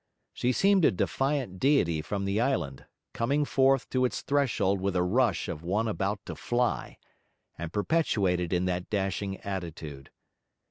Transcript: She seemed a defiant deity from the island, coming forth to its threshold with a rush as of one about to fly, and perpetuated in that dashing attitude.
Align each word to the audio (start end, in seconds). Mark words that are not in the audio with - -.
She 0.33 0.51
seemed 0.51 0.83
a 0.83 0.89
defiant 0.89 1.59
deity 1.59 2.01
from 2.01 2.25
the 2.25 2.39
island, 2.41 2.87
coming 3.13 3.45
forth 3.45 3.87
to 3.91 4.03
its 4.03 4.21
threshold 4.23 4.81
with 4.81 4.95
a 4.95 5.03
rush 5.03 5.47
as 5.47 5.53
of 5.53 5.63
one 5.63 5.87
about 5.87 6.25
to 6.25 6.35
fly, 6.35 6.97
and 7.55 7.71
perpetuated 7.71 8.51
in 8.51 8.65
that 8.65 8.89
dashing 8.89 9.37
attitude. 9.41 10.09